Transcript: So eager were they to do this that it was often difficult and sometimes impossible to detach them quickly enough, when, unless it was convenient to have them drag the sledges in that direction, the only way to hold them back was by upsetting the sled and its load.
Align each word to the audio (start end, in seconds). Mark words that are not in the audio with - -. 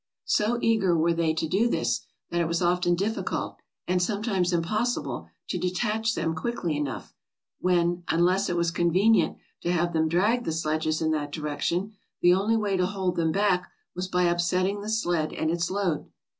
So 0.25 0.57
eager 0.63 0.97
were 0.97 1.13
they 1.13 1.35
to 1.35 1.47
do 1.47 1.69
this 1.69 2.01
that 2.31 2.41
it 2.41 2.47
was 2.47 2.59
often 2.59 2.95
difficult 2.95 3.57
and 3.87 4.01
sometimes 4.01 4.51
impossible 4.51 5.29
to 5.49 5.59
detach 5.59 6.15
them 6.15 6.33
quickly 6.33 6.75
enough, 6.75 7.13
when, 7.59 8.01
unless 8.07 8.49
it 8.49 8.55
was 8.55 8.71
convenient 8.71 9.37
to 9.61 9.71
have 9.71 9.93
them 9.93 10.07
drag 10.09 10.43
the 10.43 10.53
sledges 10.53 11.03
in 11.03 11.11
that 11.11 11.31
direction, 11.31 11.91
the 12.19 12.33
only 12.33 12.57
way 12.57 12.77
to 12.77 12.87
hold 12.87 13.15
them 13.15 13.31
back 13.31 13.69
was 13.95 14.07
by 14.07 14.23
upsetting 14.23 14.81
the 14.81 14.89
sled 14.89 15.33
and 15.33 15.51
its 15.51 15.69
load. 15.69 16.09